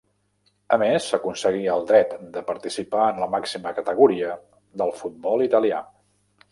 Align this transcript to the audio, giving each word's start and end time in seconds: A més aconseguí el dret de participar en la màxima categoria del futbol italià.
A 0.77 0.77
més 0.83 1.09
aconseguí 1.17 1.61
el 1.75 1.85
dret 1.91 2.15
de 2.39 2.43
participar 2.49 3.05
en 3.11 3.23
la 3.25 3.31
màxima 3.37 3.75
categoria 3.83 4.35
del 4.83 4.99
futbol 5.03 5.51
italià. 5.53 5.89